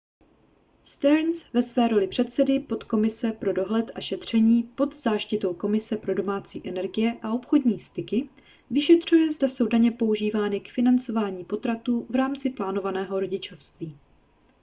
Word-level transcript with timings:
stearns 0.81 1.53
ve 1.53 1.61
své 1.61 1.87
roli 1.87 2.07
předsedy 2.07 2.59
podkomise 2.59 3.31
pro 3.31 3.53
dohled 3.53 3.91
a 3.95 4.01
šetření 4.01 4.63
pod 4.63 4.95
záštitou 4.95 5.53
komise 5.53 5.97
pro 5.97 6.13
domácí 6.15 6.61
energie 6.69 7.19
a 7.21 7.31
obchodní 7.33 7.79
styky 7.79 8.29
vyšetřuje 8.69 9.31
zda 9.31 9.47
jsou 9.47 9.67
daně 9.67 9.91
používány 9.91 10.59
k 10.59 10.71
financování 10.71 11.45
potratů 11.45 12.05
v 12.09 12.15
rámci 12.15 12.49
plánovaného 12.49 13.19
rodičovství 13.19 13.97